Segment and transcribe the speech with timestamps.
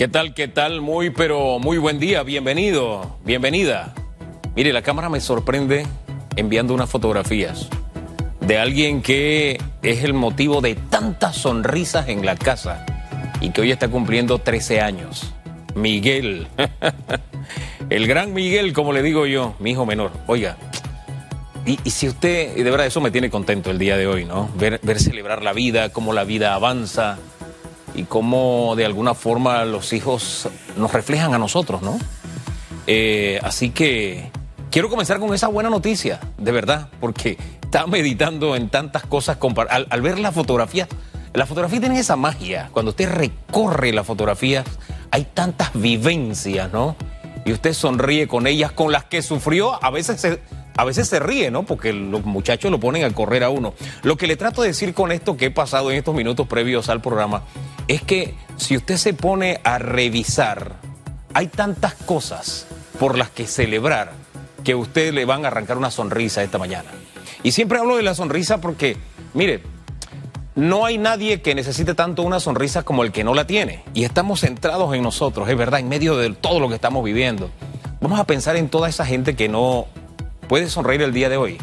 [0.00, 0.32] ¿Qué tal?
[0.32, 0.80] ¿Qué tal?
[0.80, 2.22] Muy, pero muy buen día.
[2.22, 3.92] Bienvenido, bienvenida.
[4.56, 5.86] Mire, la cámara me sorprende
[6.36, 7.68] enviando unas fotografías
[8.40, 12.86] de alguien que es el motivo de tantas sonrisas en la casa
[13.42, 15.34] y que hoy está cumpliendo 13 años.
[15.74, 16.46] Miguel.
[17.90, 20.12] el gran Miguel, como le digo yo, mi hijo menor.
[20.28, 20.56] Oiga,
[21.66, 24.48] y, si usted, de verdad eso me tiene contento el día de hoy, ¿no?
[24.56, 27.18] Ver, ver celebrar la vida, cómo la vida avanza
[27.94, 31.98] y cómo de alguna forma los hijos nos reflejan a nosotros, ¿no?
[32.86, 34.30] Eh, así que
[34.70, 39.38] quiero comenzar con esa buena noticia, de verdad, porque estaba meditando en tantas cosas.
[39.68, 40.88] Al, al ver la fotografía,
[41.32, 42.70] la fotografía tiene esa magia.
[42.72, 44.64] Cuando usted recorre la fotografía,
[45.10, 46.96] hay tantas vivencias, ¿no?
[47.44, 50.40] Y usted sonríe con ellas, con las que sufrió, a veces se
[50.76, 51.64] a veces se ríe, ¿no?
[51.64, 53.74] Porque los muchachos lo ponen a correr a uno.
[54.02, 56.88] Lo que le trato de decir con esto que he pasado en estos minutos previos
[56.88, 57.42] al programa
[57.90, 60.76] es que si usted se pone a revisar,
[61.34, 62.68] hay tantas cosas
[63.00, 64.12] por las que celebrar
[64.62, 66.88] que a usted le van a arrancar una sonrisa esta mañana.
[67.42, 68.96] Y siempre hablo de la sonrisa porque,
[69.34, 69.64] mire,
[70.54, 73.82] no hay nadie que necesite tanto una sonrisa como el que no la tiene.
[73.92, 77.50] Y estamos centrados en nosotros, es verdad, en medio de todo lo que estamos viviendo.
[78.00, 79.88] Vamos a pensar en toda esa gente que no
[80.48, 81.58] puede sonreír el día de hoy.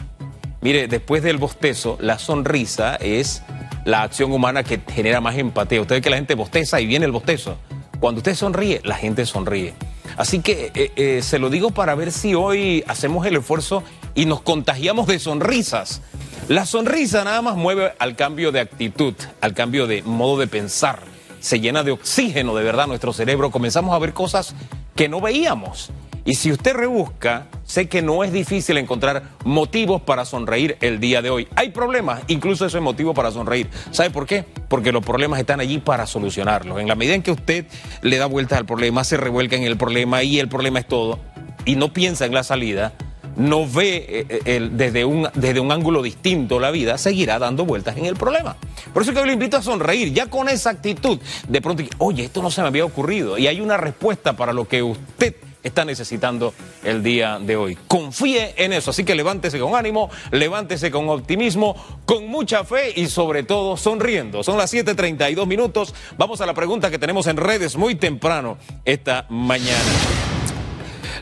[0.60, 3.44] Mire, después del bostezo, la sonrisa es
[3.88, 5.80] la acción humana que genera más empatía.
[5.80, 7.58] Usted ve que la gente bosteza y viene el bostezo.
[8.02, 9.76] Cuando usted sonríe, la gente sonríe.
[10.18, 14.26] Así que eh, eh, se lo digo para ver si hoy hacemos el esfuerzo y
[14.26, 16.02] nos contagiamos de sonrisas.
[16.50, 21.00] La sonrisa nada más mueve al cambio de actitud, al cambio de modo de pensar.
[21.40, 23.52] Se llena de oxígeno de verdad nuestro cerebro.
[23.52, 24.54] Comenzamos a ver cosas
[24.98, 25.92] que no veíamos.
[26.26, 31.22] Y si usted rebusca, sé que no es difícil encontrar motivos para sonreír el día
[31.22, 31.48] de hoy.
[31.56, 33.70] Hay problemas, incluso eso es motivo para sonreír.
[33.92, 34.44] ¿Sabe por qué?
[34.68, 36.80] Porque los problemas están allí para solucionarlos.
[36.80, 37.66] En la medida en que usted
[38.02, 41.20] le da vueltas al problema, se revuelca en el problema y el problema es todo,
[41.66, 42.94] y no piensa en la salida,
[43.36, 47.98] no ve eh, eh, desde, un, desde un ángulo distinto la vida, seguirá dando vueltas
[47.98, 48.56] en el problema.
[48.94, 52.24] Por eso que hoy le invito a sonreír, ya con esa actitud, de pronto, oye,
[52.24, 55.36] esto no se me había ocurrido, y hay una respuesta para lo que usted
[55.68, 57.78] está necesitando el día de hoy.
[57.88, 63.08] Confíe en eso, así que levántese con ánimo, levántese con optimismo, con mucha fe y
[63.08, 64.44] sobre todo sonriendo.
[64.44, 69.26] Son las 7.32 minutos, vamos a la pregunta que tenemos en redes muy temprano esta
[69.30, 69.78] mañana.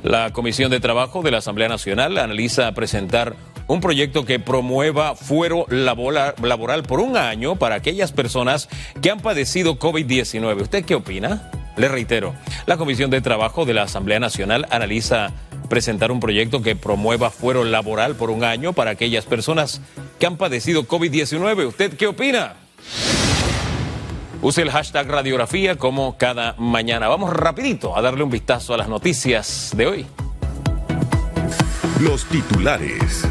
[0.03, 3.35] La Comisión de Trabajo de la Asamblea Nacional analiza presentar
[3.67, 8.69] un proyecto que promueva fuero laboral por un año para aquellas personas
[9.01, 10.61] que han padecido COVID-19.
[10.61, 11.49] ¿Usted qué opina?
[11.77, 12.33] Le reitero,
[12.65, 15.31] la Comisión de Trabajo de la Asamblea Nacional analiza
[15.69, 19.81] presentar un proyecto que promueva fuero laboral por un año para aquellas personas
[20.19, 21.67] que han padecido COVID-19.
[21.67, 22.53] ¿Usted qué opina?
[24.41, 27.07] Use el hashtag radiografía como cada mañana.
[27.07, 30.05] Vamos rapidito a darle un vistazo a las noticias de hoy.
[31.99, 33.25] Los titulares.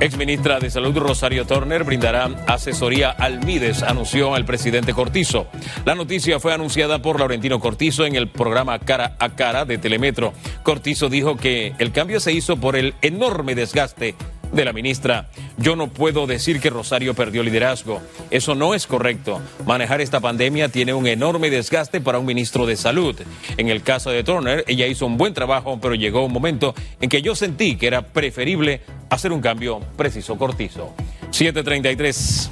[0.00, 5.46] Exministra de Salud Rosario Turner brindará asesoría al Mides, anunció el presidente Cortizo.
[5.84, 10.32] La noticia fue anunciada por Laurentino Cortizo en el programa Cara a Cara de Telemetro.
[10.62, 14.14] Cortizo dijo que el cambio se hizo por el enorme desgaste
[14.54, 15.28] de la ministra.
[15.58, 18.00] Yo no puedo decir que Rosario perdió liderazgo.
[18.30, 19.40] Eso no es correcto.
[19.66, 23.16] Manejar esta pandemia tiene un enorme desgaste para un ministro de salud.
[23.56, 27.08] En el caso de Turner, ella hizo un buen trabajo, pero llegó un momento en
[27.08, 30.94] que yo sentí que era preferible hacer un cambio preciso cortizo.
[31.30, 32.50] 733.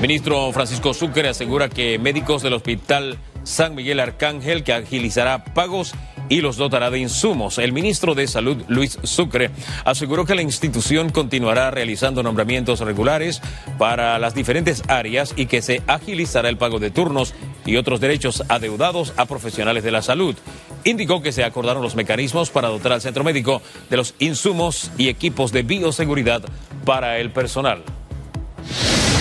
[0.00, 5.94] Ministro Francisco Sucre asegura que médicos del Hospital San Miguel Arcángel que agilizará pagos
[6.28, 7.56] y los dotará de insumos.
[7.56, 9.50] El ministro de Salud, Luis Sucre,
[9.86, 13.40] aseguró que la institución continuará realizando nombramientos regulares
[13.78, 18.44] para las diferentes áreas y que se agilizará el pago de turnos y otros derechos
[18.48, 20.36] adeudados a profesionales de la salud.
[20.84, 25.08] Indicó que se acordaron los mecanismos para dotar al centro médico de los insumos y
[25.08, 26.42] equipos de bioseguridad
[26.84, 27.82] para el personal.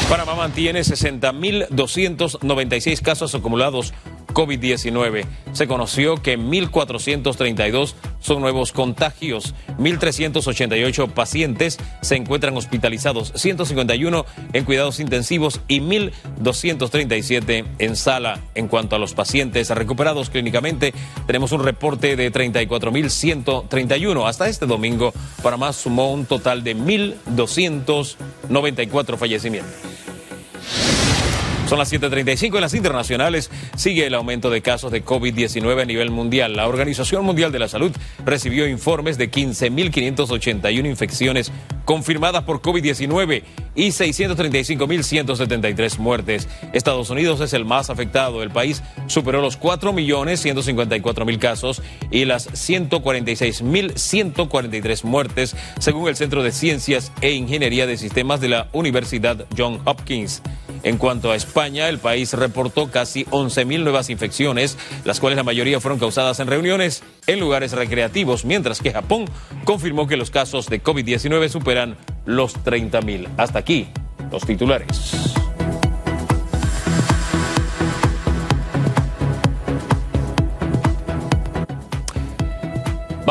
[0.10, 3.94] Panamá mantiene 60.296 casos acumulados
[4.38, 5.26] COVID-19.
[5.54, 15.00] Se conoció que 1.432 son nuevos contagios, 1.388 pacientes se encuentran hospitalizados, 151 en cuidados
[15.00, 18.40] intensivos y 1.237 en sala.
[18.54, 20.94] En cuanto a los pacientes recuperados clínicamente,
[21.26, 24.30] tenemos un reporte de 34.131.
[24.30, 29.97] Hasta este domingo, Panamá sumó un total de 1.294 fallecimientos.
[31.68, 33.52] Son las 7.35 en las internacionales.
[33.76, 36.56] Sigue el aumento de casos de COVID-19 a nivel mundial.
[36.56, 37.92] La Organización Mundial de la Salud
[38.26, 41.52] recibió informes de 15.581 infecciones
[41.84, 43.44] confirmadas por COVID-19
[43.76, 46.48] y 635.173 muertes.
[46.72, 48.44] Estados Unidos es el más afectado.
[48.44, 51.82] El país superó los 4.154.000 casos
[52.12, 58.70] y las 146.143 muertes, según el Centro de Ciencias e Ingeniería de Sistemas de la
[58.72, 60.42] Universidad John Hopkins.
[60.84, 65.80] En cuanto a España, el país reportó casi 11.000 nuevas infecciones, las cuales la mayoría
[65.80, 69.26] fueron causadas en reuniones en lugares recreativos, mientras que Japón
[69.64, 73.28] confirmó que los casos de COVID-19 superan los 30.000.
[73.38, 73.88] Hasta aquí
[74.32, 75.37] los titulares.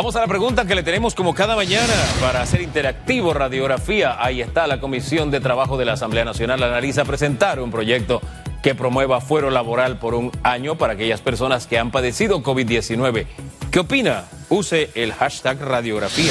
[0.07, 4.25] Vamos a la pregunta que le tenemos como cada mañana para hacer interactivo radiografía.
[4.25, 6.63] Ahí está la Comisión de Trabajo de la Asamblea Nacional.
[6.63, 8.23] Analiza presentar un proyecto
[8.63, 13.27] que promueva fuero laboral por un año para aquellas personas que han padecido COVID-19.
[13.73, 14.27] ¿Qué opina?
[14.49, 16.31] Use el hashtag radiografía.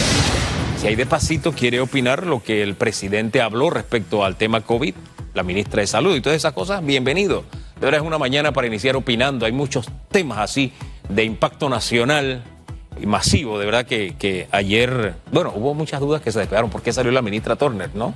[0.77, 4.95] Si hay de pasito quiere opinar lo que el presidente habló respecto al tema COVID,
[5.33, 7.43] la ministra de Salud y todas esas cosas, bienvenido.
[7.77, 9.45] De verdad es una mañana para iniciar opinando.
[9.45, 10.71] Hay muchos temas así
[11.09, 12.54] de impacto nacional
[13.03, 17.11] masivo, de verdad que, ayer, bueno, hubo muchas dudas que se despegaron por qué salió
[17.11, 18.13] la ministra Turner, ¿no?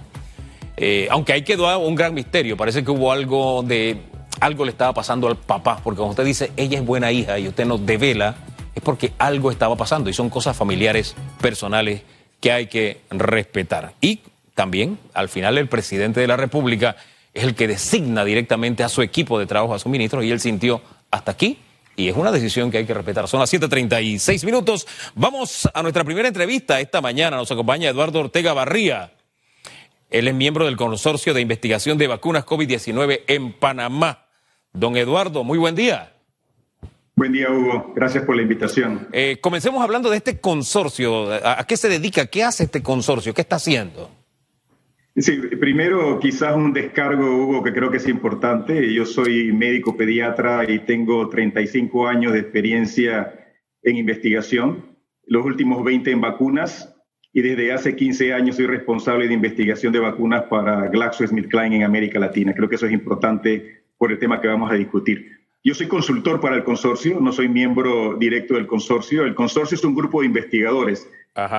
[0.77, 3.97] Eh, aunque ahí quedó un gran misterio, parece que hubo algo de,
[4.39, 7.47] algo le estaba pasando al papá, porque como usted dice, ella es buena hija y
[7.47, 8.35] usted nos devela,
[8.73, 12.03] es porque algo estaba pasando y son cosas familiares, personales
[12.39, 13.93] que hay que respetar.
[13.99, 14.21] Y
[14.55, 16.95] también, al final, el presidente de la República
[17.33, 20.39] es el que designa directamente a su equipo de trabajo, a su ministro, y él
[20.39, 20.81] sintió
[21.11, 21.57] hasta aquí
[21.99, 23.27] y es una decisión que hay que respetar.
[23.27, 24.87] Son las 7:36 minutos.
[25.15, 27.35] Vamos a nuestra primera entrevista esta mañana.
[27.35, 29.11] Nos acompaña Eduardo Ortega Barría.
[30.09, 34.27] Él es miembro del Consorcio de Investigación de Vacunas COVID-19 en Panamá.
[34.71, 36.13] Don Eduardo, muy buen día.
[37.15, 37.91] Buen día, Hugo.
[37.93, 39.09] Gracias por la invitación.
[39.11, 41.33] Eh, comencemos hablando de este consorcio.
[41.33, 42.27] ¿A qué se dedica?
[42.27, 43.33] ¿Qué hace este consorcio?
[43.33, 44.09] ¿Qué está haciendo?
[45.19, 48.93] Sí, primero quizás un descargo, Hugo, que creo que es importante.
[48.93, 53.33] Yo soy médico pediatra y tengo 35 años de experiencia
[53.83, 56.95] en investigación, los últimos 20 en vacunas
[57.33, 62.17] y desde hace 15 años soy responsable de investigación de vacunas para GlaxoSmithKline en América
[62.17, 62.53] Latina.
[62.53, 65.37] Creo que eso es importante por el tema que vamos a discutir.
[65.63, 69.25] Yo soy consultor para el consorcio, no soy miembro directo del consorcio.
[69.25, 71.09] El consorcio es un grupo de investigadores.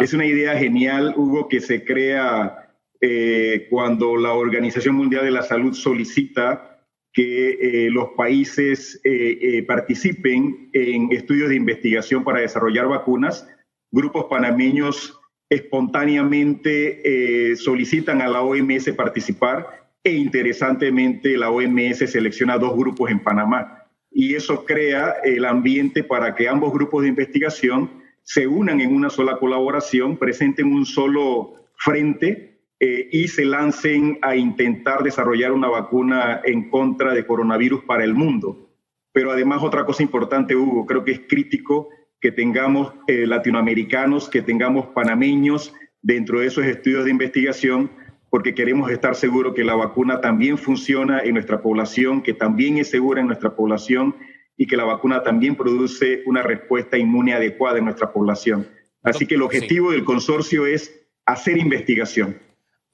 [0.01, 2.70] Es una idea genial, Hugo, que se crea
[3.01, 10.71] eh, cuando la Organización Mundial de la Salud solicita que eh, los países eh, participen
[10.73, 13.49] en estudios de investigación para desarrollar vacunas,
[13.91, 15.19] grupos panameños
[15.49, 23.89] espontáneamente solicitan a la OMS participar e interesantemente la OMS selecciona dos grupos en Panamá.
[24.13, 27.91] Y eso crea el ambiente para que ambos grupos de investigación
[28.23, 32.50] se unan en una sola colaboración, presenten un solo frente
[32.83, 38.15] eh, y se lancen a intentar desarrollar una vacuna en contra de coronavirus para el
[38.15, 38.71] mundo.
[39.13, 41.91] Pero además otra cosa importante, Hugo, creo que es crítico
[42.23, 47.91] que tengamos eh, latinoamericanos, que tengamos panameños dentro de esos estudios de investigación,
[48.31, 52.89] porque queremos estar seguros que la vacuna también funciona en nuestra población, que también es
[52.89, 54.17] segura en nuestra población
[54.57, 58.67] y que la vacuna también produce una respuesta inmune adecuada en nuestra población.
[59.03, 62.37] Así que el objetivo del consorcio es hacer investigación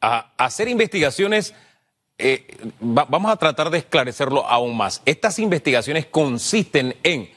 [0.01, 1.55] a hacer investigaciones,
[2.19, 2.47] eh,
[2.81, 5.03] vamos a tratar de esclarecerlo aún más.
[5.05, 7.29] Estas investigaciones consisten en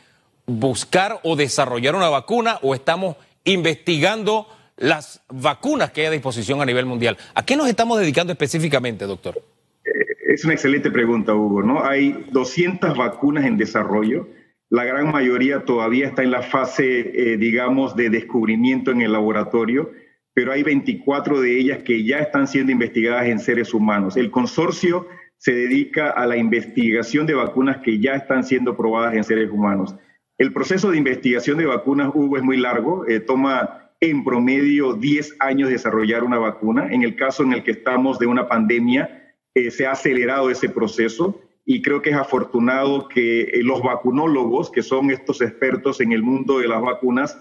[0.46, 4.48] buscar o desarrollar una vacuna o estamos investigando
[4.78, 7.18] las vacunas que hay a disposición a nivel mundial.
[7.36, 9.42] ¿A qué nos estamos dedicando específicamente, doctor?
[9.84, 9.92] Eh,
[10.34, 11.62] es una excelente pregunta, Hugo.
[11.62, 11.84] ¿no?
[11.84, 14.30] Hay 200 vacunas en desarrollo.
[14.70, 19.92] La gran mayoría todavía está en la fase, eh, digamos, de descubrimiento en el laboratorio
[20.34, 24.18] pero hay 24 de ellas que ya están siendo investigadas en seres humanos.
[24.18, 25.08] El consorcio
[25.38, 29.96] se dedica a la investigación de vacunas que ya están siendo probadas en seres humanos.
[30.38, 35.36] El proceso de investigación de vacunas, Hugo, es muy largo, eh, toma en promedio 10
[35.40, 36.88] años desarrollar una vacuna.
[36.92, 40.70] En el caso en el que estamos de una pandemia, eh, se ha acelerado ese
[40.70, 46.12] proceso y creo que es afortunado que eh, los vacunólogos, que son estos expertos en
[46.12, 47.40] el mundo de las vacunas,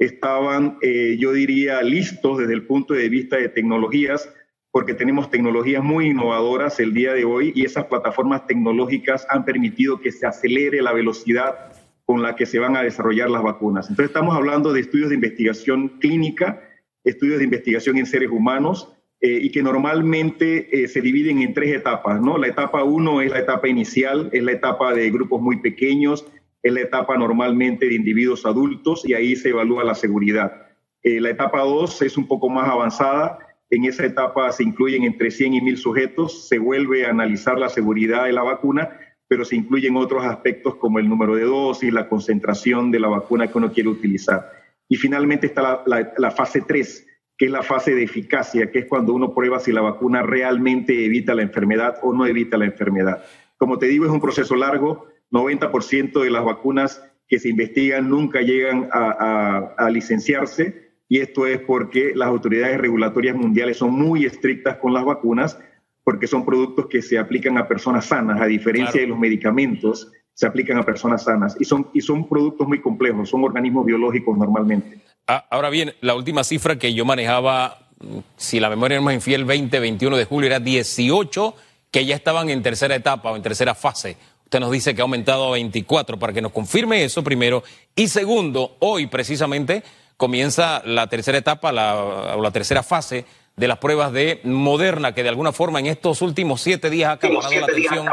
[0.00, 4.28] estaban, eh, yo diría, listos desde el punto de vista de tecnologías,
[4.72, 10.00] porque tenemos tecnologías muy innovadoras el día de hoy y esas plataformas tecnológicas han permitido
[10.00, 11.72] que se acelere la velocidad
[12.06, 13.90] con la que se van a desarrollar las vacunas.
[13.90, 16.62] Entonces estamos hablando de estudios de investigación clínica,
[17.04, 21.76] estudios de investigación en seres humanos, eh, y que normalmente eh, se dividen en tres
[21.76, 22.38] etapas, ¿no?
[22.38, 26.24] La etapa uno es la etapa inicial, es la etapa de grupos muy pequeños,
[26.62, 30.66] es la etapa normalmente de individuos adultos y ahí se evalúa la seguridad.
[31.02, 33.38] Eh, la etapa dos es un poco más avanzada,
[33.70, 37.68] en esa etapa se incluyen entre 100 y 1000 sujetos, se vuelve a analizar la
[37.68, 38.90] seguridad de la vacuna,
[39.28, 43.46] pero se incluyen otros aspectos como el número de dosis, la concentración de la vacuna
[43.46, 44.50] que uno quiere utilizar.
[44.88, 47.06] Y finalmente está la, la, la fase 3,
[47.38, 51.06] que es la fase de eficacia, que es cuando uno prueba si la vacuna realmente
[51.06, 53.24] evita la enfermedad o no evita la enfermedad.
[53.56, 55.06] Como te digo, es un proceso largo.
[55.30, 61.46] 90% de las vacunas que se investigan nunca llegan a, a, a, licenciarse y esto
[61.46, 65.58] es porque las autoridades regulatorias mundiales son muy estrictas con las vacunas
[66.04, 69.02] porque son productos que se aplican a personas sanas, a diferencia claro.
[69.02, 73.28] de los medicamentos, se aplican a personas sanas y son, y son productos muy complejos,
[73.28, 74.98] son organismos biológicos normalmente.
[75.26, 77.90] Ah, ahora bien, la última cifra que yo manejaba,
[78.36, 81.54] si la memoria no me infiel, 20, 21 de julio, era 18
[81.90, 84.16] que ya estaban en tercera etapa o en tercera fase.
[84.50, 87.62] Usted nos dice que ha aumentado a 24, para que nos confirme eso primero.
[87.94, 89.84] Y segundo, hoy precisamente
[90.16, 91.94] comienza la tercera etapa la,
[92.36, 96.20] o la tercera fase de las pruebas de Moderna, que de alguna forma en estos
[96.20, 98.08] últimos siete días ha acaparado la atención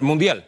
[0.00, 0.46] mundial.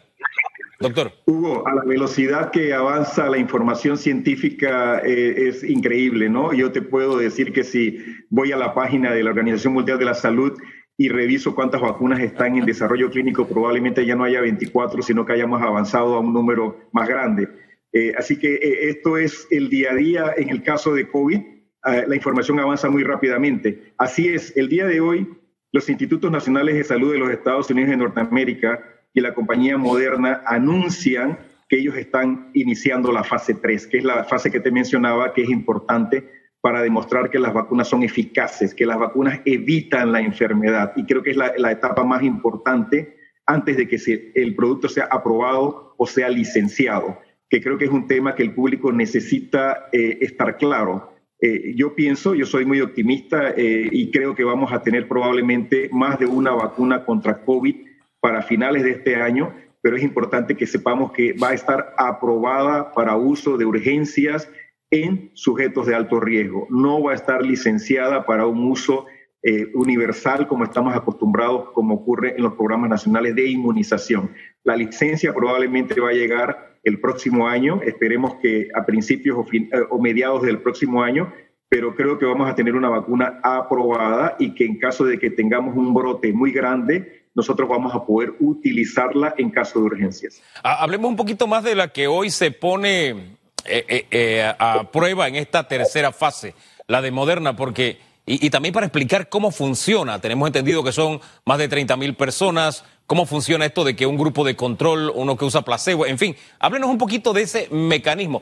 [0.79, 1.11] Doctor.
[1.27, 6.53] Hugo, a la velocidad que avanza la información científica eh, es increíble, ¿no?
[6.53, 10.05] Yo te puedo decir que si voy a la página de la Organización Mundial de
[10.05, 10.57] la Salud
[10.97, 15.33] y reviso cuántas vacunas están en desarrollo clínico, probablemente ya no haya 24, sino que
[15.33, 17.49] hayamos avanzado a un número más grande.
[17.91, 21.37] Eh, así que eh, esto es el día a día en el caso de COVID.
[21.37, 23.93] Eh, la información avanza muy rápidamente.
[23.97, 25.27] Así es, el día de hoy,
[25.71, 28.83] los Institutos Nacionales de Salud de los Estados Unidos de Norteamérica
[29.13, 34.23] y la compañía Moderna anuncian que ellos están iniciando la fase 3, que es la
[34.25, 38.85] fase que te mencionaba, que es importante para demostrar que las vacunas son eficaces, que
[38.85, 40.93] las vacunas evitan la enfermedad.
[40.95, 44.87] Y creo que es la, la etapa más importante antes de que se, el producto
[44.87, 49.89] sea aprobado o sea licenciado, que creo que es un tema que el público necesita
[49.91, 51.11] eh, estar claro.
[51.41, 55.89] Eh, yo pienso, yo soy muy optimista eh, y creo que vamos a tener probablemente
[55.91, 57.75] más de una vacuna contra COVID
[58.21, 62.93] para finales de este año, pero es importante que sepamos que va a estar aprobada
[62.93, 64.49] para uso de urgencias
[64.93, 66.67] en sujetos de alto riesgo.
[66.69, 69.07] No va a estar licenciada para un uso
[69.41, 74.31] eh, universal como estamos acostumbrados, como ocurre en los programas nacionales de inmunización.
[74.63, 79.99] La licencia probablemente va a llegar el próximo año, esperemos que a principios eh, o
[79.99, 81.33] mediados del próximo año,
[81.69, 85.31] pero creo que vamos a tener una vacuna aprobada y que en caso de que
[85.31, 90.39] tengamos un brote muy grande, nosotros vamos a poder utilizarla en caso de urgencias.
[90.63, 95.35] Hablemos un poquito más de la que hoy se pone eh, eh, a prueba en
[95.35, 96.55] esta tercera fase,
[96.87, 101.57] la de Moderna, porque, y, también para explicar cómo funciona, tenemos entendido que son más
[101.57, 105.45] de 30 mil personas, cómo funciona esto de que un grupo de control, uno que
[105.45, 108.41] usa placebo, en fin, háblenos un poquito de ese mecanismo.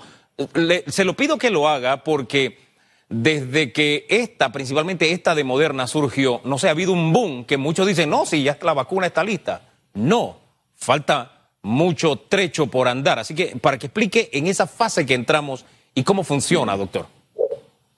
[0.87, 2.57] Se lo pido que lo haga porque
[3.09, 7.57] desde que esta, principalmente esta de Moderna surgió, no sé, ha habido un boom que
[7.57, 9.69] muchos dicen, no, si ya la vacuna está lista.
[9.93, 10.37] No,
[10.75, 13.19] falta mucho trecho por andar.
[13.19, 17.05] Así que para que explique en esa fase que entramos y cómo funciona, doctor.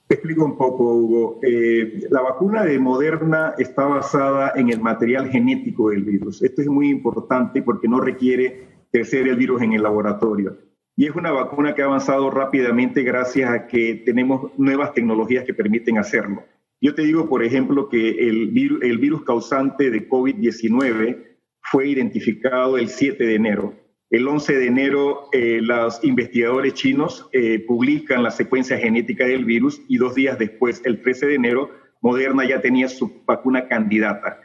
[0.06, 1.40] Te explico un poco, Hugo.
[1.42, 6.42] Eh, la vacuna de Moderna está basada en el material genético del virus.
[6.42, 10.56] Esto es muy importante porque no requiere crecer el virus en el laboratorio
[10.96, 15.54] y es una vacuna que ha avanzado rápidamente gracias a que tenemos nuevas tecnologías que
[15.54, 16.44] permiten hacerlo.
[16.80, 21.33] Yo te digo, por ejemplo, que el virus, el virus causante de COVID-19
[21.70, 23.74] fue identificado el 7 de enero.
[24.10, 29.80] El 11 de enero eh, los investigadores chinos eh, publican la secuencia genética del virus
[29.88, 34.38] y dos días después, el 13 de enero, Moderna ya tenía su vacuna candidata.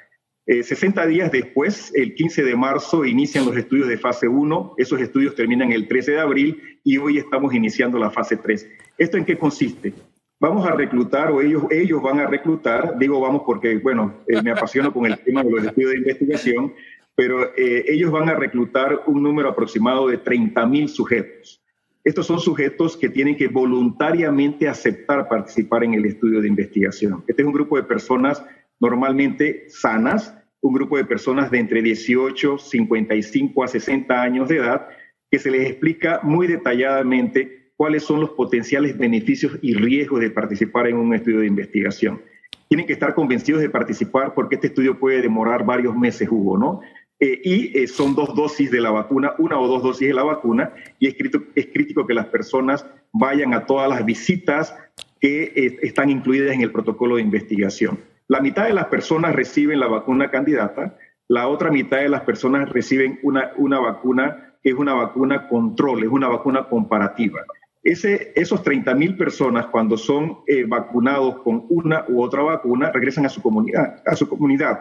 [0.51, 4.73] Eh, 60 días después, el 15 de marzo, inician los estudios de fase 1.
[4.77, 8.67] Esos estudios terminan el 13 de abril y hoy estamos iniciando la fase 3.
[8.97, 9.93] ¿Esto en qué consiste?
[10.39, 14.49] Vamos a reclutar, o ellos, ellos van a reclutar, digo vamos porque, bueno, eh, me
[14.49, 16.73] apasiono con el tema de los estudios de investigación,
[17.19, 21.61] pero eh, ellos van a reclutar un número aproximado de 30 mil sujetos.
[22.01, 27.25] Estos son sujetos que tienen que voluntariamente aceptar participar en el estudio de investigación.
[27.27, 28.41] Este es un grupo de personas
[28.79, 34.87] normalmente sanas, un grupo de personas de entre 18, 55 a 60 años de edad,
[35.29, 40.87] que se les explica muy detalladamente cuáles son los potenciales beneficios y riesgos de participar
[40.87, 42.21] en un estudio de investigación.
[42.69, 46.79] Tienen que estar convencidos de participar porque este estudio puede demorar varios meses, Hugo, ¿no?
[47.21, 50.23] Eh, y eh, son dos dosis de la vacuna, una o dos dosis de la
[50.23, 54.73] vacuna, y es crítico, es crítico que las personas vayan a todas las visitas
[55.19, 57.99] que eh, están incluidas en el protocolo de investigación.
[58.29, 60.97] La mitad de las personas reciben la vacuna candidata,
[61.27, 66.03] la otra mitad de las personas reciben una, una vacuna que es una vacuna control,
[66.03, 67.41] es una vacuna comparativa.
[67.83, 73.25] Ese, esos 30 mil personas, cuando son eh, vacunados con una u otra vacuna, regresan
[73.25, 74.01] a su comunidad.
[74.05, 74.79] A su comunidad.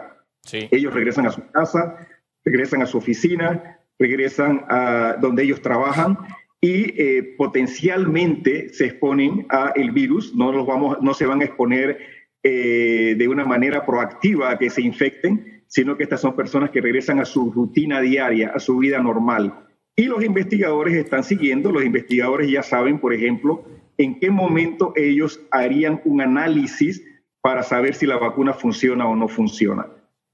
[0.51, 2.07] Ellos regresan a su casa,
[2.45, 6.17] regresan a su oficina, regresan a donde ellos trabajan
[6.61, 10.35] y eh, potencialmente se exponen a el virus.
[10.35, 11.99] No, los vamos, no se van a exponer
[12.43, 16.81] eh, de una manera proactiva a que se infecten, sino que estas son personas que
[16.81, 19.67] regresan a su rutina diaria, a su vida normal.
[19.95, 23.65] Y los investigadores están siguiendo, los investigadores ya saben, por ejemplo,
[23.97, 27.05] en qué momento ellos harían un análisis
[27.41, 29.87] para saber si la vacuna funciona o no funciona.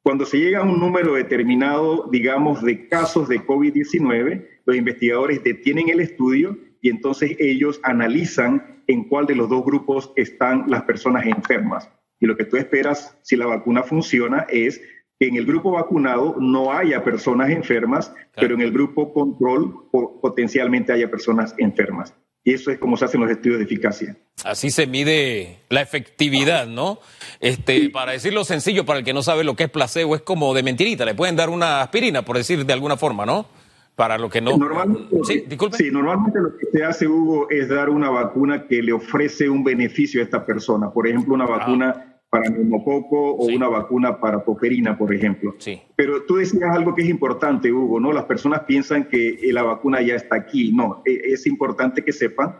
[0.05, 5.89] Cuando se llega a un número determinado, digamos, de casos de COVID-19, los investigadores detienen
[5.89, 11.25] el estudio y entonces ellos analizan en cuál de los dos grupos están las personas
[11.25, 11.89] enfermas.
[12.19, 14.79] Y lo que tú esperas, si la vacuna funciona, es
[15.19, 19.89] que en el grupo vacunado no haya personas enfermas, pero en el grupo control
[20.21, 22.15] potencialmente haya personas enfermas.
[22.47, 24.15] Y eso es como se hacen los estudios de eficacia.
[24.43, 26.99] Así se mide la efectividad, ¿no?
[27.39, 30.53] Este, para decirlo sencillo, para el que no sabe lo que es placebo, es como
[30.53, 31.05] de mentirita.
[31.05, 33.47] Le pueden dar una aspirina, por decir de alguna forma, ¿no?
[33.95, 34.55] Para lo que no.
[34.57, 35.77] Normalmente, sí, disculpe.
[35.77, 39.63] Sí, normalmente lo que se hace, Hugo, es dar una vacuna que le ofrece un
[39.63, 40.91] beneficio a esta persona.
[40.91, 45.55] Por ejemplo, una vacuna para neumococo o una vacuna para toferina, por ejemplo.
[45.57, 45.81] Sí.
[45.95, 48.11] Pero tú decías algo que es importante, Hugo, ¿no?
[48.11, 50.71] Las personas piensan que la vacuna ya está aquí.
[50.73, 52.55] No, e, es importante que sepan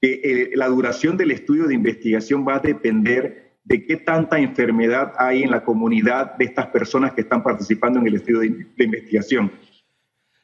[0.00, 5.12] que eh, la duración del estudio de investigación va a depender de qué tanta enfermedad
[5.18, 9.52] hay en la comunidad de estas personas que están participando en el estudio de, investigación.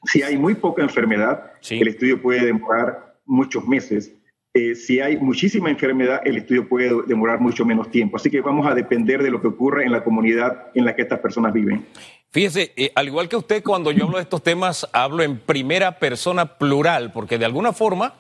[0.05, 4.15] Si hay muy poca enfermedad, el estudio puede demorar muchos meses.
[4.59, 8.17] Eh, si hay muchísima enfermedad, el estudio puede demorar mucho menos tiempo.
[8.17, 11.03] Así que vamos a depender de lo que ocurra en la comunidad en la que
[11.03, 11.85] estas personas viven.
[12.31, 15.99] Fíjese, eh, al igual que usted, cuando yo hablo de estos temas, hablo en primera
[15.99, 18.15] persona plural, porque de alguna forma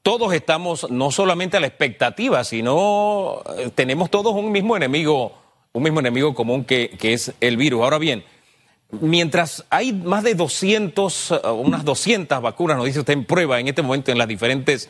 [0.00, 5.34] todos estamos no solamente a la expectativa, sino eh, tenemos todos un mismo enemigo,
[5.72, 7.82] un mismo enemigo común que, que es el virus.
[7.82, 8.24] Ahora bien,
[9.02, 13.82] mientras hay más de 200, unas 200 vacunas, nos dice usted, en prueba en este
[13.82, 14.88] momento en las diferentes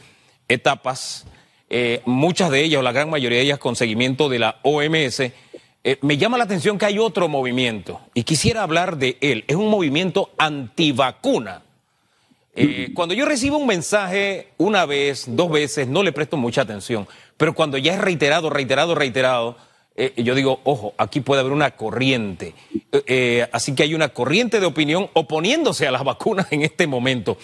[0.48, 1.26] etapas,
[1.68, 5.20] eh, muchas de ellas, o la gran mayoría de ellas, con seguimiento de la OMS.
[5.20, 9.44] Eh, me llama la atención que hay otro movimiento y quisiera hablar de él.
[9.46, 11.62] Es un movimiento antivacuna.
[12.58, 17.06] Eh, cuando yo recibo un mensaje una vez, dos veces, no le presto mucha atención,
[17.36, 19.58] pero cuando ya es reiterado, reiterado, reiterado,
[20.16, 22.54] yo digo, ojo, aquí puede haber una corriente.
[23.52, 27.36] así que hay una corriente de opinión oponiéndose a las vacunas en este momento.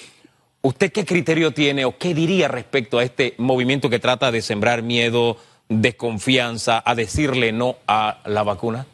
[0.64, 4.84] ¿Usted qué criterio tiene o qué diría respecto a este movimiento que trata de sembrar
[4.84, 5.36] miedo,
[5.68, 8.86] desconfianza, a decirle no a la vacuna?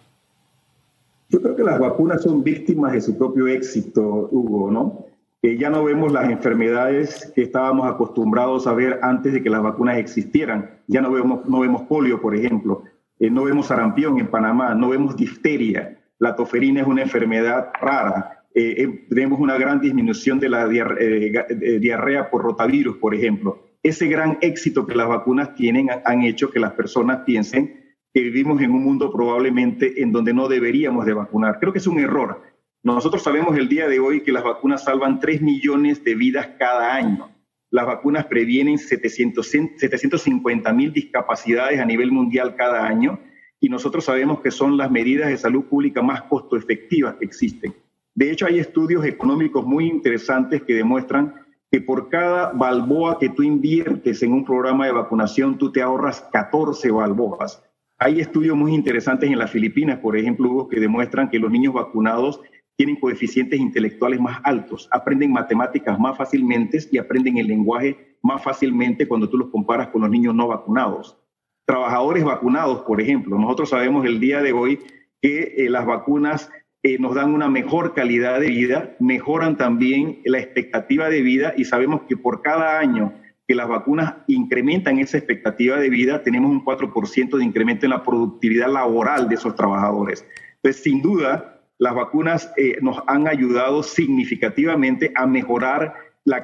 [1.28, 4.02] Yo creo que las vacunas son víctimas de su propio éxito,
[4.32, 5.04] Hugo, ¿no?
[5.42, 9.62] Que ya no vemos las enfermedades que estábamos acostumbrados a ver antes de que las
[9.62, 10.70] vacunas existieran.
[10.86, 12.84] Ya no vemos, no vemos polio, por ejemplo,
[13.20, 15.98] eh, no vemos sarampión en Panamá, no vemos difteria.
[16.18, 21.78] La toferina es una enfermedad rara eh, eh, tenemos una gran disminución de la eh,
[21.80, 23.64] diarrea, por rotavirus, por ejemplo.
[23.82, 28.60] Ese gran éxito que las vacunas tienen han hecho que las personas piensen que vivimos
[28.60, 31.58] en un mundo probablemente en donde no deberíamos de vacunar.
[31.60, 32.42] Creo que es un error.
[32.82, 36.94] Nosotros sabemos el día de hoy que las vacunas salvan 3 millones de vidas cada
[36.94, 37.30] año.
[37.70, 43.20] Las vacunas previenen 700, 750 mil discapacidades a nivel mundial cada año
[43.60, 47.74] y nosotros sabemos que son las medidas de salud pública más costo efectivas que existen.
[48.18, 51.36] De hecho, hay estudios económicos muy interesantes que demuestran
[51.70, 56.22] que por cada balboa que tú inviertes en un programa de vacunación, tú te ahorras
[56.32, 57.62] 14 balboas.
[57.96, 62.40] Hay estudios muy interesantes en las Filipinas, por ejemplo, que demuestran que los niños vacunados
[62.74, 69.06] tienen coeficientes intelectuales más altos, aprenden matemáticas más fácilmente y aprenden el lenguaje más fácilmente
[69.06, 71.16] cuando tú los comparas con los niños no vacunados.
[71.64, 74.80] Trabajadores vacunados, por ejemplo, nosotros sabemos el día de hoy
[75.22, 76.50] que eh, las vacunas
[76.82, 81.64] eh, nos dan una mejor calidad de vida, mejoran también la expectativa de vida y
[81.64, 83.12] sabemos que por cada año
[83.48, 88.04] que las vacunas incrementan esa expectativa de vida, tenemos un 4% de incremento en la
[88.04, 90.24] productividad laboral de esos trabajadores.
[90.56, 95.94] Entonces, sin duda, las vacunas eh, nos han ayudado significativamente a mejorar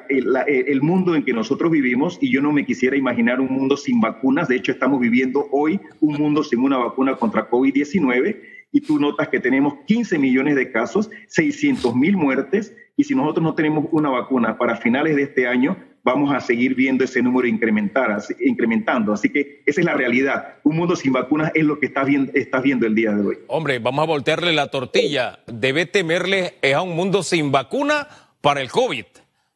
[0.08, 4.00] el mundo en que nosotros vivimos y yo no me quisiera imaginar un mundo sin
[4.00, 4.48] vacunas.
[4.48, 9.28] De hecho, estamos viviendo hoy un mundo sin una vacuna contra COVID-19 y tú notas
[9.28, 14.10] que tenemos 15 millones de casos, 600 mil muertes, y si nosotros no tenemos una
[14.10, 19.12] vacuna para finales de este año, vamos a seguir viendo ese número incrementar, incrementando.
[19.12, 20.56] Así que esa es la realidad.
[20.64, 23.38] Un mundo sin vacunas es lo que estás viendo, estás viendo el día de hoy.
[23.46, 25.38] Hombre, vamos a voltearle la tortilla.
[25.46, 28.08] Debe temerle a un mundo sin vacuna
[28.40, 29.06] para el COVID,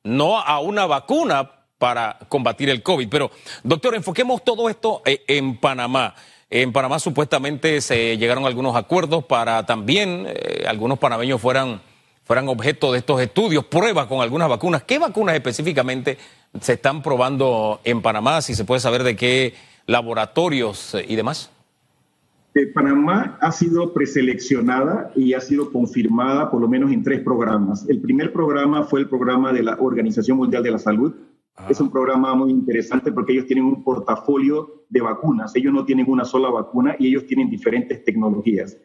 [0.05, 3.09] no a una vacuna para combatir el COVID.
[3.09, 3.33] Pero,
[3.65, 6.15] doctor, enfoquemos todo esto eh, en Panamá.
[6.51, 11.83] En Panamá supuestamente se llegaron algunos acuerdos para también eh, algunos panameños fueran,
[12.25, 14.83] fueran objeto de estos estudios, pruebas con algunas vacunas.
[14.85, 16.17] ¿Qué vacunas específicamente
[16.59, 18.41] se están probando en Panamá?
[18.41, 19.55] Si se puede saber de qué
[19.87, 21.51] laboratorios y demás.
[22.55, 27.87] Eh, Panamá ha sido preseleccionada y ha sido confirmada por lo menos en tres programas.
[27.91, 31.15] El primer programa fue el programa de la Organización Mundial de la Salud,
[31.69, 35.55] es un programa muy interesante porque ellos tienen un portafolio de vacunas.
[35.57, 38.77] Ellos no tienen una sola vacuna y ellos tienen diferentes tecnologías.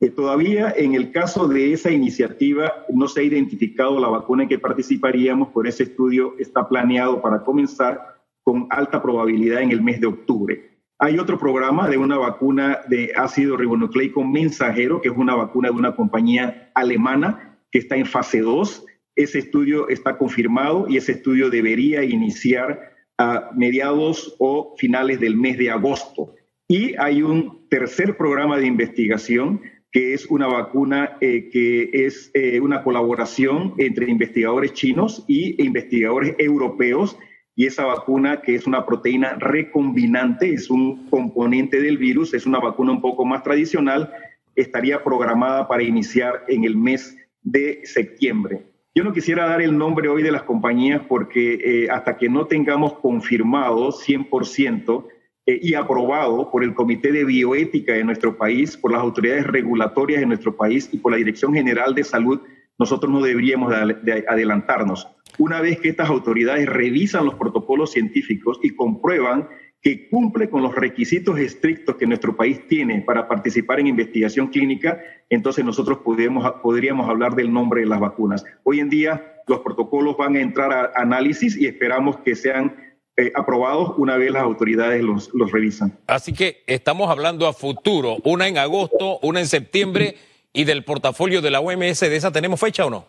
[0.00, 4.48] Eh, todavía en el caso de esa iniciativa no se ha identificado la vacuna en
[4.48, 10.00] que participaríamos, por ese estudio está planeado para comenzar con alta probabilidad en el mes
[10.00, 10.72] de octubre.
[10.98, 15.74] Hay otro programa de una vacuna de ácido ribonucleico mensajero, que es una vacuna de
[15.74, 21.50] una compañía alemana que está en fase 2 ese estudio está confirmado y ese estudio
[21.50, 26.34] debería iniciar a mediados o finales del mes de agosto.
[26.68, 32.58] Y hay un tercer programa de investigación que es una vacuna eh, que es eh,
[32.60, 37.18] una colaboración entre investigadores chinos y investigadores europeos.
[37.54, 42.58] Y esa vacuna, que es una proteína recombinante, es un componente del virus, es una
[42.58, 44.10] vacuna un poco más tradicional,
[44.56, 48.71] estaría programada para iniciar en el mes de septiembre.
[48.94, 52.46] Yo no quisiera dar el nombre hoy de las compañías porque eh, hasta que no
[52.46, 55.06] tengamos confirmado 100%
[55.46, 60.20] eh, y aprobado por el Comité de Bioética de nuestro país, por las autoridades regulatorias
[60.20, 62.42] de nuestro país y por la Dirección General de Salud,
[62.78, 65.08] nosotros no deberíamos de adelantarnos.
[65.38, 69.48] Una vez que estas autoridades revisan los protocolos científicos y comprueban
[69.82, 75.00] que cumple con los requisitos estrictos que nuestro país tiene para participar en investigación clínica,
[75.28, 78.44] entonces nosotros podríamos, podríamos hablar del nombre de las vacunas.
[78.62, 82.76] Hoy en día los protocolos van a entrar a análisis y esperamos que sean
[83.16, 85.98] eh, aprobados una vez las autoridades los, los revisan.
[86.06, 90.14] Así que estamos hablando a futuro, una en agosto, una en septiembre,
[90.52, 93.06] y del portafolio de la OMS, ¿de esa tenemos fecha o no?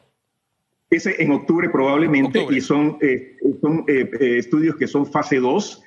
[0.89, 5.83] Ese en octubre probablemente, y son, eh, son eh, estudios que son fase 2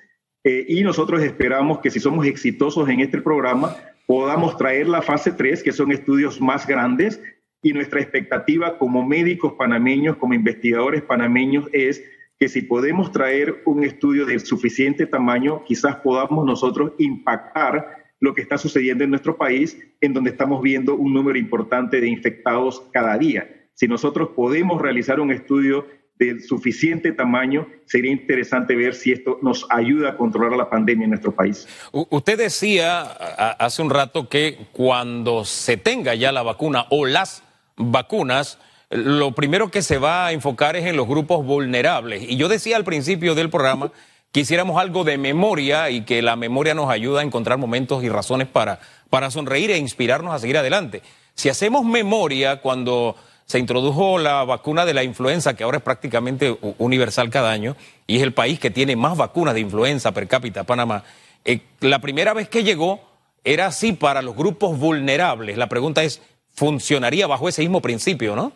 [0.48, 3.74] eh, y nosotros esperamos que si somos exitosos en este programa,
[4.06, 7.20] podamos traer la fase 3, que son estudios más grandes,
[7.62, 12.04] y nuestra expectativa como médicos panameños, como investigadores panameños, es
[12.38, 18.42] que si podemos traer un estudio de suficiente tamaño, quizás podamos nosotros impactar lo que
[18.42, 23.18] está sucediendo en nuestro país, en donde estamos viendo un número importante de infectados cada
[23.18, 23.50] día.
[23.74, 29.66] Si nosotros podemos realizar un estudio de suficiente tamaño, sería interesante ver si esto nos
[29.70, 31.68] ayuda a controlar la pandemia en nuestro país.
[31.92, 37.42] usted decía hace un rato que cuando se tenga ya la vacuna o las
[37.76, 38.59] vacunas,
[38.90, 42.22] lo primero que se va a enfocar es en los grupos vulnerables.
[42.29, 43.92] Y yo decía al principio del programa
[44.33, 48.09] que hiciéramos algo de memoria y que la memoria nos ayuda a encontrar momentos y
[48.09, 51.02] razones para, para sonreír e inspirarnos a seguir adelante.
[51.35, 56.59] Si hacemos memoria cuando se introdujo la vacuna de la influenza, que ahora es prácticamente
[56.78, 60.64] universal cada año, y es el país que tiene más vacunas de influenza per cápita,
[60.64, 61.04] Panamá.
[61.44, 63.00] Eh, la primera vez que llegó
[63.44, 65.56] era así para los grupos vulnerables.
[65.56, 66.20] La pregunta es,
[66.54, 68.52] ¿funcionaría bajo ese mismo principio, no?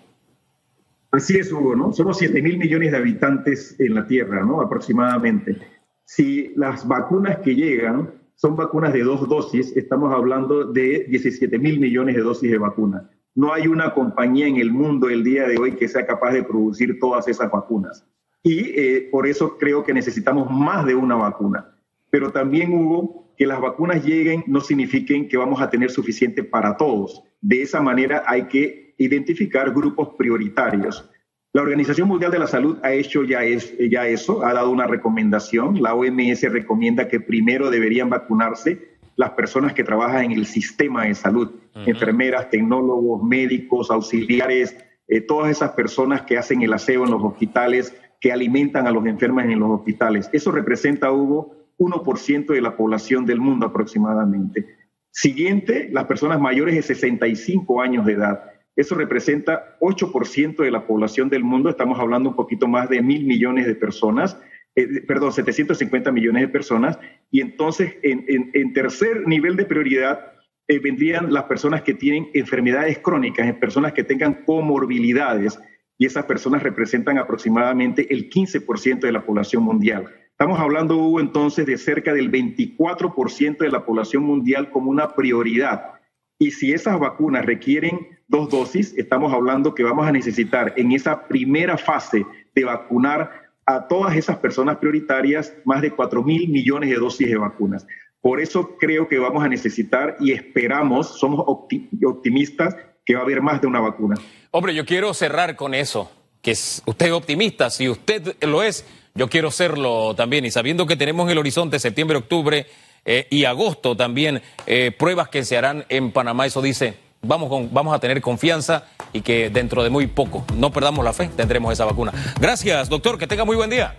[1.13, 1.93] Así es, Hugo, ¿no?
[1.93, 4.61] Somos 7 mil millones de habitantes en la Tierra, ¿no?
[4.61, 5.57] Aproximadamente.
[6.05, 11.79] Si las vacunas que llegan son vacunas de dos dosis, estamos hablando de 17 mil
[11.79, 13.03] millones de dosis de vacunas.
[13.41, 16.43] No hay una compañía en el mundo el día de hoy que sea capaz de
[16.43, 18.05] producir todas esas vacunas.
[18.43, 21.75] Y eh, por eso creo que necesitamos más de una vacuna.
[22.11, 26.77] Pero también hubo que las vacunas lleguen no signifiquen que vamos a tener suficiente para
[26.77, 27.23] todos.
[27.41, 31.09] De esa manera hay que identificar grupos prioritarios.
[31.55, 35.81] La Organización Mundial de la Salud ha hecho ya, ya eso, ha dado una recomendación.
[35.81, 41.15] La OMS recomienda que primero deberían vacunarse las personas que trabajan en el sistema de
[41.15, 44.77] salud, enfermeras, tecnólogos, médicos, auxiliares,
[45.09, 49.07] eh, todas esas personas que hacen el aseo en los hospitales, que alimentan a los
[49.07, 50.29] enfermos en los hospitales.
[50.33, 54.67] Eso representa, Hugo, 1% de la población del mundo aproximadamente.
[55.11, 58.45] Siguiente, las personas mayores de 65 años de edad.
[58.77, 61.71] Eso representa 8% de la población del mundo.
[61.71, 64.37] Estamos hablando un poquito más de mil millones de personas.
[64.77, 66.99] Eh, perdón, 750 millones de personas,
[67.31, 70.33] y entonces en, tercer nivel de prioridad
[70.71, 75.59] eh, vendrían las personas que tienen enfermedades crónicas, personas que tengan comorbilidades,
[75.99, 80.07] y esas personas representan aproximadamente el 15% de la población mundial.
[80.31, 85.95] Estamos hablando, Hugo, entonces de cerca del 24% de la población mundial como una prioridad.
[86.39, 91.27] Y si esas vacunas requieren dos dosis, estamos hablando que vamos a necesitar en esa
[91.27, 96.97] primera fase de vacunar a todas esas personas prioritarias más de 4 mil millones de
[96.97, 97.87] dosis de vacunas.
[98.21, 103.41] Por eso creo que vamos a necesitar y esperamos, somos optimistas, que va a haber
[103.41, 104.17] más de una vacuna.
[104.51, 106.11] Hombre, yo quiero cerrar con eso,
[106.43, 110.97] que usted es optimista, si usted lo es, yo quiero serlo también, y sabiendo que
[110.97, 112.67] tenemos en el horizonte septiembre, octubre
[113.07, 117.73] eh, y agosto también eh, pruebas que se harán en Panamá, eso dice, vamos, con,
[117.73, 121.73] vamos a tener confianza y que dentro de muy poco, no perdamos la fe, tendremos
[121.73, 122.13] esa vacuna.
[122.39, 123.97] Gracias, doctor, que tenga muy buen día.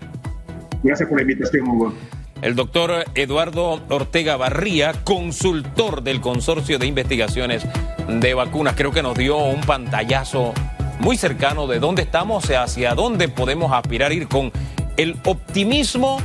[0.83, 1.93] Gracias por la invitación, Hugo
[2.41, 7.63] el doctor Eduardo Ortega Barría, consultor del Consorcio de Investigaciones
[8.07, 8.75] de Vacunas.
[8.75, 10.53] Creo que nos dio un pantallazo
[10.99, 14.51] muy cercano de dónde estamos hacia dónde podemos aspirar ir con
[14.97, 16.17] el optimismo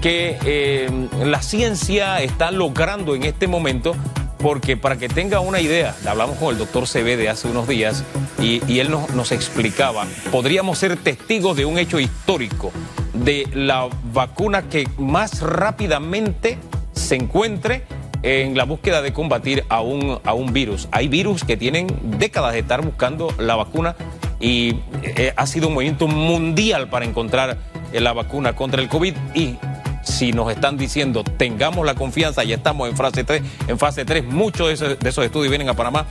[0.00, 0.90] que eh,
[1.24, 3.94] la ciencia está logrando en este momento
[4.42, 8.04] porque para que tenga una idea, hablamos con el doctor CB de hace unos días
[8.40, 12.72] y, él nos, nos, explicaba, podríamos ser testigos de un hecho histórico,
[13.12, 16.58] de la vacuna que más rápidamente
[16.92, 17.84] se encuentre
[18.22, 20.88] en la búsqueda de combatir a un, a un virus.
[20.90, 21.86] Hay virus que tienen
[22.18, 23.96] décadas de estar buscando la vacuna
[24.40, 27.58] y eh, ha sido un movimiento mundial para encontrar
[27.92, 29.56] la vacuna contra el COVID y
[30.02, 34.24] si nos están diciendo tengamos la confianza, ya estamos en fase 3, en fase 3,
[34.24, 36.06] muchos de esos, de esos estudios vienen a Panamá,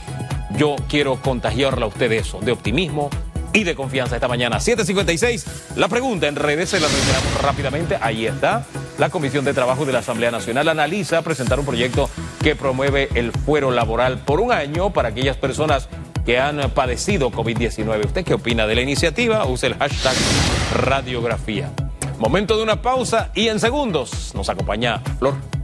[0.58, 3.10] yo quiero contagiarle a usted de eso, de optimismo,
[3.54, 4.58] y de confianza esta mañana.
[4.58, 7.98] 7.56, la pregunta en redes se la reiteramos rápidamente.
[8.02, 8.66] Ahí está.
[8.98, 12.10] La Comisión de Trabajo de la Asamblea Nacional analiza presentar un proyecto
[12.44, 15.88] que promueve el fuero laboral por un año para aquellas personas
[16.26, 18.06] que han padecido COVID-19.
[18.06, 19.46] ¿Usted qué opina de la iniciativa?
[19.46, 20.16] Use el hashtag
[20.76, 21.72] radiografía.
[22.20, 25.59] Momento de una pausa y en segundos nos acompaña Flor.